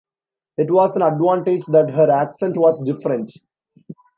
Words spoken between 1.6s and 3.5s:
that her accent was different.